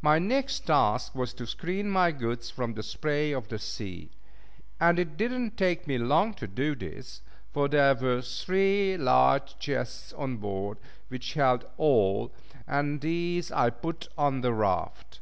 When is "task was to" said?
0.68-1.48